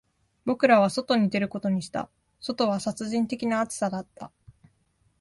[0.45, 2.09] 僕らは外に出ることにした、
[2.39, 4.31] 外は殺人的な暑さだった